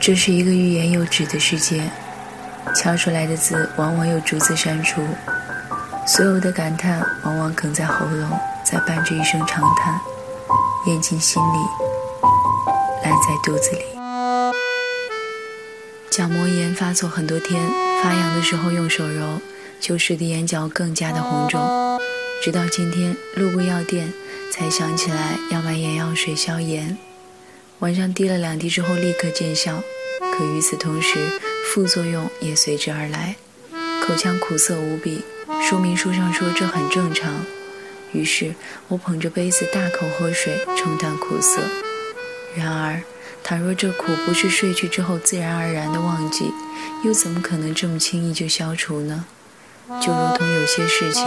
[0.00, 1.82] 这是一个欲言又止的世界，
[2.74, 5.02] 敲出来的字往往又逐字删除，
[6.06, 8.30] 所有的感叹往往哽在喉咙，
[8.64, 10.00] 再伴着一声长叹，
[10.86, 11.58] 咽进心里，
[13.04, 13.82] 烂在肚子里。
[16.10, 17.62] 角膜炎发作很多天，
[18.02, 19.38] 发痒的时候用手揉，
[19.78, 22.00] 就使得眼角更加的红肿。
[22.42, 24.10] 直到今天路过药店，
[24.50, 26.96] 才想起来要买眼药水消炎。
[27.80, 29.82] 晚上滴了两滴之后立刻见效，
[30.36, 31.18] 可与此同时
[31.72, 33.36] 副作用也随之而来，
[34.06, 35.22] 口腔苦涩无比。
[35.66, 37.32] 说明书上说这很正常，
[38.12, 38.54] 于是
[38.88, 41.62] 我捧着杯子大口喝水冲淡苦涩。
[42.54, 43.00] 然而，
[43.42, 46.52] 倘若这苦不是睡去之后自然而然的忘记，
[47.02, 49.24] 又怎么可能这么轻易就消除呢？
[50.02, 51.24] 就如同有些事情，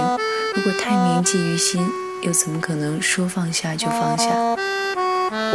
[0.55, 1.89] 如果太铭记于心，
[2.21, 4.55] 又怎么可能说放下就放下？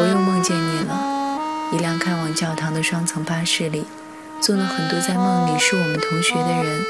[0.00, 1.40] 我又梦见你了，
[1.72, 3.84] 一辆开往教堂的双层巴士里，
[4.40, 6.84] 坐了很多在梦里是我们同学的人。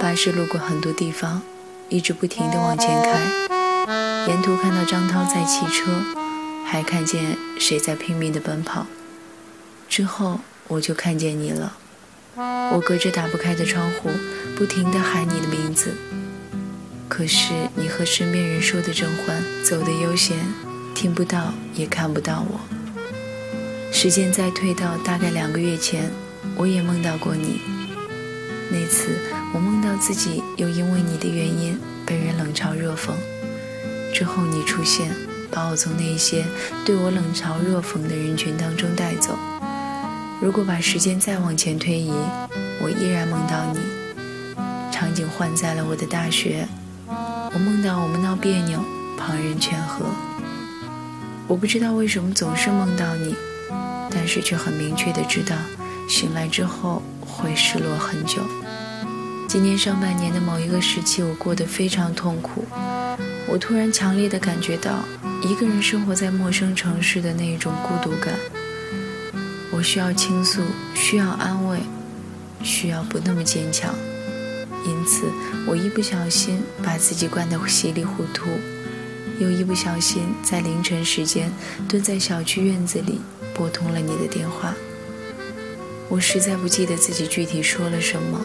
[0.00, 1.42] 巴士路过很多地方，
[1.88, 4.28] 一直不停地往前开。
[4.28, 5.90] 沿途看到张涛在骑车，
[6.64, 8.86] 还看见谁在拼命地奔跑。
[9.88, 11.72] 之后我就看见你了，
[12.36, 14.08] 我隔着打不开的窗户，
[14.56, 15.96] 不停地喊你的名字。
[17.08, 20.38] 可是你和身边人说的正欢，走得悠闲。
[21.00, 22.60] 听不到，也看不到我。
[23.90, 26.10] 时间再推到大概两个月前，
[26.54, 27.62] 我也梦到过你。
[28.70, 29.18] 那次
[29.54, 33.12] 我梦到自己又因为你的原因被人冷嘲热讽，
[34.12, 35.10] 之后你出现，
[35.50, 36.44] 把我从那些
[36.84, 39.38] 对我冷嘲热讽的人群当中带走。
[40.38, 42.12] 如果把时间再往前推移，
[42.78, 43.80] 我依然梦到你。
[44.92, 46.68] 场景换在了我的大学，
[47.06, 48.84] 我梦到我们闹别扭，
[49.16, 50.04] 旁人劝和。
[51.50, 53.34] 我不知道为什么总是梦到你，
[54.08, 55.56] 但是却很明确的知道，
[56.08, 58.40] 醒来之后会失落很久。
[59.48, 62.64] 今年上半年的某一个时期，我过得非常痛苦。
[63.48, 65.00] 我突然强烈的感觉到，
[65.42, 68.32] 一个人生活在陌生城市的那一种孤独感。
[69.72, 70.62] 我需要倾诉，
[70.94, 71.80] 需要安慰，
[72.62, 73.92] 需要不那么坚强。
[74.86, 75.24] 因此，
[75.66, 78.44] 我一不小心把自己灌得稀里糊涂。
[79.40, 81.50] 又一不小心，在凌晨时间
[81.88, 83.22] 蹲在小区院子里
[83.54, 84.74] 拨通了你的电话。
[86.10, 88.44] 我实在不记得自己具体说了什么，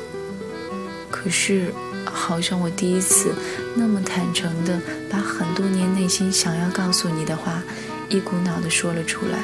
[1.12, 1.74] 可是
[2.06, 3.36] 好像我第一次
[3.76, 4.80] 那么坦诚地
[5.12, 7.62] 把很多年内心想要告诉你的话，
[8.08, 9.40] 一股脑地说了出来。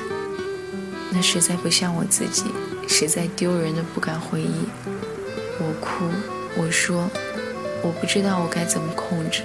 [1.11, 2.45] 那实在不像我自己，
[2.87, 4.69] 实在丢人的不敢回忆。
[5.59, 6.05] 我哭，
[6.55, 7.09] 我说，
[7.83, 9.41] 我不知道我该怎么控制。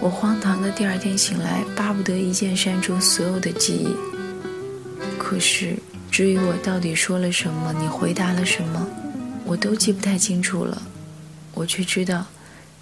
[0.00, 3.88] 我荒唐的第二天醒来，巴不得一键删除所有的记忆。
[5.18, 5.76] 可是，
[6.10, 8.86] 至于我到底说了什么，你回答了什么，
[9.44, 10.82] 我都记不太清楚了。
[11.54, 12.26] 我却知道，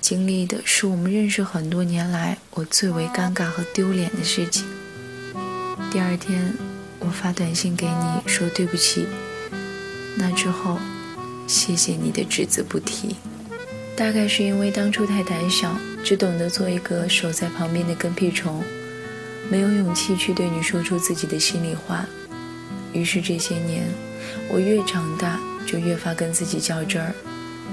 [0.00, 4.64] 经历的是我们认识很多年来我最为尴尬和丢脸的事情。
[5.90, 6.54] 第二天，
[6.98, 9.06] 我发短信给你说对不起。
[10.16, 10.78] 那之后，
[11.46, 13.16] 谢谢你的只字不提。
[13.94, 18.62] 大概是因为当初太胆小，只懂得做一个守在旁边的跟屁虫，
[19.48, 22.04] 没有勇气去对你说出自己的心里话。
[22.92, 23.84] 于是这些年，
[24.48, 27.14] 我越长大就越发跟自己较真儿，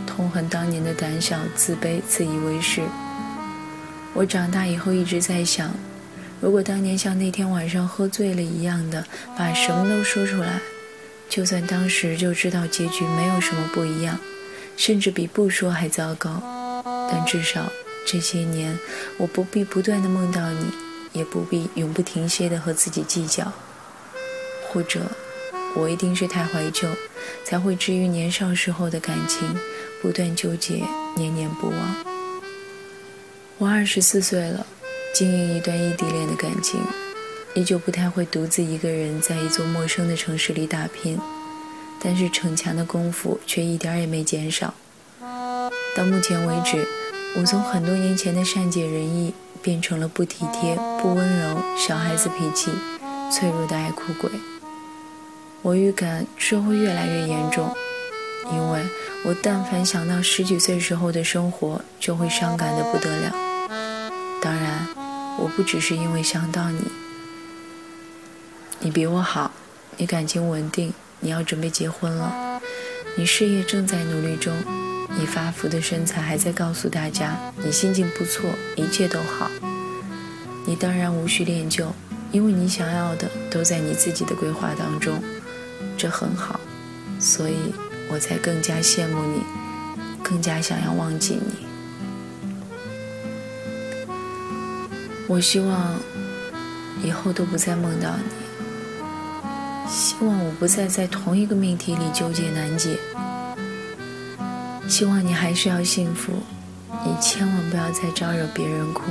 [0.05, 2.81] 痛恨当年的胆小、自卑、自以为是。
[4.13, 5.71] 我长大以后一直在想，
[6.39, 9.05] 如果当年像那天晚上喝醉了一样的
[9.37, 10.59] 把什么都说出来，
[11.27, 14.17] 就算当时就知道结局没有什么不一样。
[14.77, 16.41] 甚至比不说还糟糕，
[17.11, 17.69] 但至少
[18.11, 18.75] 这些年，
[19.17, 20.65] 我不必不断的梦到你，
[21.13, 23.53] 也不必永不停歇的和自己计较。
[24.67, 25.01] 或者，
[25.75, 26.87] 我一定是太怀旧，
[27.45, 29.55] 才会至于年少时候的感情，
[30.01, 30.83] 不断纠结，
[31.15, 32.05] 念念不忘。
[33.59, 34.65] 我二十四岁了，
[35.13, 36.81] 经营一段异地恋的感情，
[37.53, 41.19] 依旧不太会独自一个人在一座陌生的城市里打拼。
[42.01, 44.73] 但是逞强的功夫却一点也没减少。
[45.95, 46.87] 到目前为止，
[47.37, 52.71] 我从很多年前的善解人意，变成了不体贴、不温柔、小孩子脾气、
[53.31, 54.29] 脆弱的爱哭鬼。
[55.61, 57.73] 我预感这会越来越严重，
[58.51, 58.81] 因为
[59.25, 63.35] 我但凡想到十几岁时候的生活，就会伤感的不得了。
[64.41, 64.87] 当然，
[65.37, 66.81] 我不只是因为想到你，
[68.79, 69.51] 你比我好，
[69.97, 70.93] 你感情稳定。
[71.21, 72.61] 你要准备结婚了，
[73.17, 74.53] 你事业正在努力中，
[75.19, 79.51] 你发福的身材还在告诉大家你心情不错，一切都好。
[80.65, 81.91] 你当然无需练就，
[82.31, 85.21] 因为你想要的都在你自己的规划当中。
[85.97, 86.57] 这很好，
[87.19, 87.73] 所以
[88.09, 89.41] 我才更加羡慕你，
[90.23, 91.67] 更加想要忘记你。
[95.27, 95.99] 我希望
[97.03, 98.23] 以后都不再梦到你，
[99.91, 102.97] 希望我不再在同一个命题里纠结难解，
[104.89, 106.33] 希望你还是要幸福，
[107.05, 109.03] 你千万不要再招惹别人哭。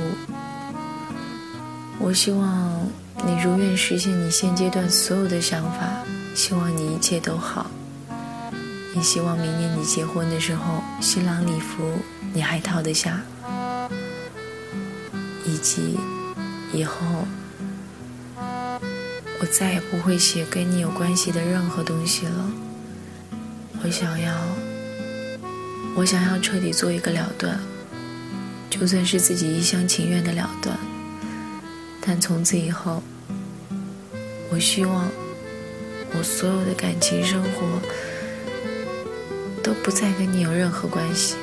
[1.97, 2.85] 我希望
[3.25, 6.03] 你如愿实现你现阶段所有的想法，
[6.35, 7.71] 希望你一切都好。
[8.93, 11.97] 也希望明年你结婚的时候，新郎礼服
[12.33, 13.21] 你还套得下，
[15.45, 15.97] 以及
[16.73, 17.25] 以后
[19.39, 22.51] 我再也不会写跟你有关系的任何东西了。
[23.81, 24.33] 我想要，
[25.99, 27.59] 我想要彻底做一个了断，
[28.69, 30.79] 就算是自己一厢情愿的了断。
[31.99, 33.03] 但从此以后，
[34.49, 35.09] 我希望
[36.17, 37.81] 我所有的感情生活
[39.61, 41.35] 都不再跟你有任何关系。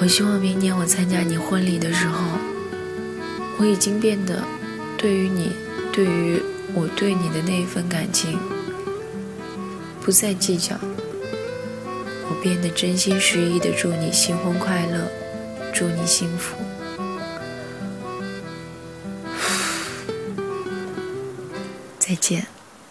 [0.00, 2.38] 我希望明年我参加你婚礼的时候，
[3.58, 4.44] 我已经变得
[4.96, 5.50] 对于你，
[5.92, 6.40] 对于
[6.72, 8.38] 我对你的那一份感情
[10.00, 10.78] 不再计较。
[12.44, 15.08] 变得真心实意的祝你新婚快乐，
[15.72, 16.54] 祝你幸福。
[21.98, 22.46] 再见。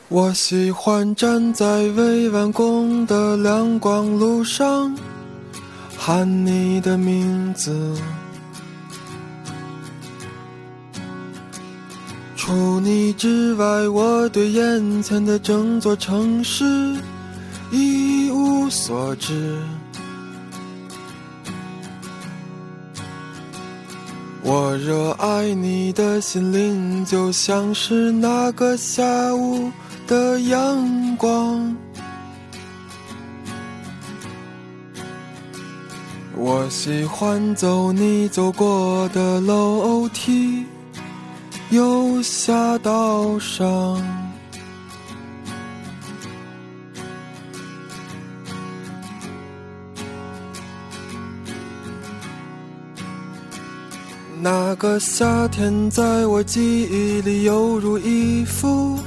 [0.07, 4.97] 我喜欢站在未完工的亮光路上，
[5.95, 7.95] 喊你的名字。
[12.35, 16.65] 除你之外，我对眼前的整座城市
[17.71, 18.12] 一
[18.44, 19.57] 无所知。
[24.44, 29.72] 我热爱你的心灵，就像是那个下午
[30.06, 31.74] 的阳光。
[36.36, 40.66] 我喜欢走你走过的楼梯，
[41.69, 44.23] 右下道上。
[54.44, 59.00] 那个夏天，在我记忆里犹如一幅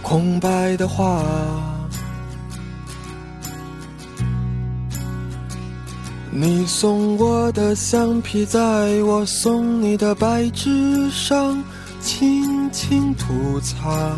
[0.00, 1.22] 空白的画。
[6.30, 8.58] 你送我的橡皮，在
[9.02, 11.62] 我送你的白纸上
[12.00, 14.16] 轻轻涂擦。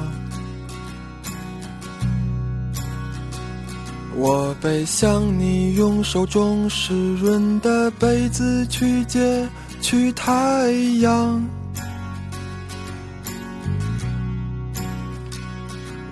[4.14, 9.48] 我背向你，用手中湿润的被子去接。
[9.82, 10.70] 去太
[11.00, 11.44] 阳，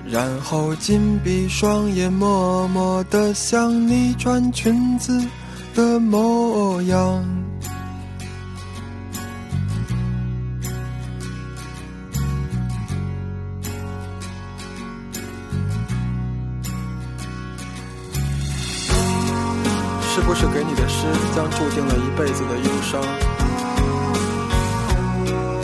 [0.06, 5.24] 然后紧闭双眼，默默的想你穿裙子
[5.72, 7.24] 的模样。
[20.12, 23.00] 是不是给你的诗将注定了一辈子的忧伤？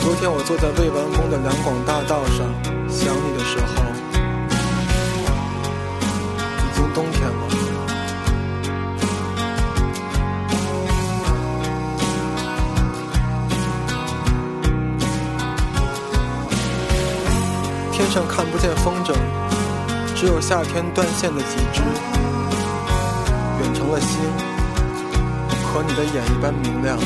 [0.07, 2.47] 昨天我坐在未完工的两广大道上，
[2.87, 3.83] 想你的时候，
[6.63, 7.43] 已经冬天了。
[17.91, 19.13] 天上看不见风筝，
[20.15, 21.81] 只有夏天断线的几只，
[23.59, 24.21] 远成了星，
[25.65, 26.97] 和你的眼一般明亮。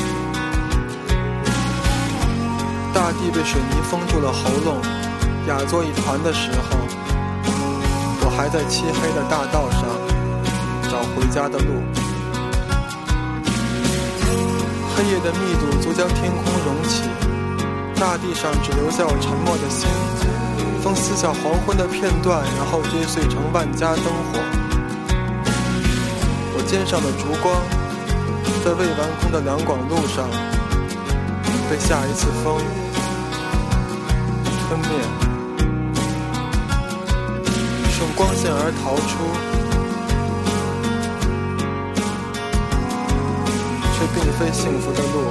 [2.94, 4.76] 大地被水泥封住了喉咙，
[5.48, 6.76] 哑作一团的时候，
[8.20, 9.88] 我还在漆黑的大道上
[10.90, 11.82] 找回家的路。
[14.94, 17.08] 黑夜的密度足将天空融起，
[17.98, 19.88] 大地上只留下我沉默的心。
[20.82, 24.38] 风撕下黄昏的片段，然后追碎成万家灯火。
[26.54, 27.56] 我肩上的烛光，
[28.62, 30.28] 在未完工的两广路上，
[31.70, 32.60] 被下一次风。
[34.72, 34.88] 分灭，
[37.90, 39.28] 顺光线而逃出，
[43.92, 45.30] 却并非幸福的路。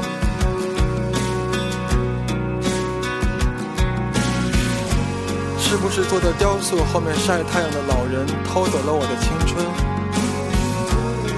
[5.57, 9.65] 是不是坐在雕塑后面晒太阳的老人偷走了我的青春？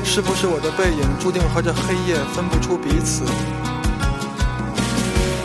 [0.03, 3.23] 是不是我的背影注定和这黑夜分不出彼此？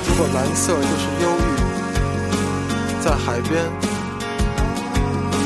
[0.08, 1.67] 如果蓝色就是忧郁。
[3.00, 3.64] 在海边，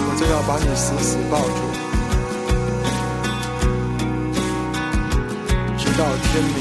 [0.08, 1.60] 我就要把你死死抱住，
[5.78, 6.58] 直到天明，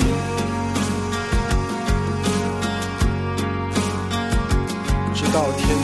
[5.15, 5.81] 直到天明。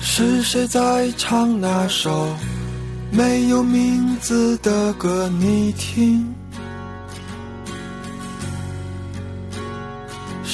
[0.00, 2.34] 是谁在唱那首
[3.10, 5.28] 没有名字的歌？
[5.38, 6.31] 你听。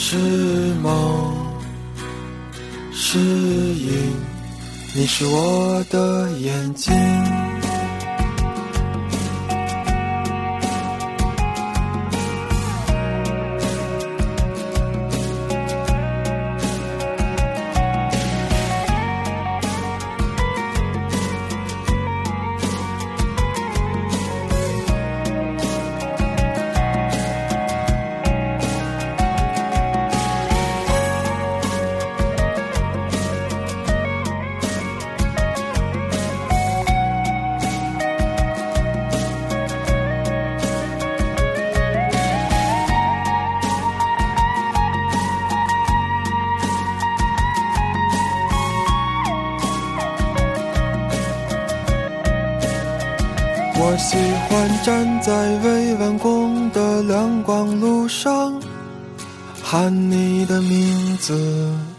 [0.01, 0.17] 是
[0.81, 1.35] 梦，
[2.93, 4.15] 是影，
[4.95, 6.95] 你是我的眼睛。
[53.99, 54.17] 喜
[54.49, 58.55] 欢站在未完工的亮光路上，
[59.63, 61.98] 喊你的名字。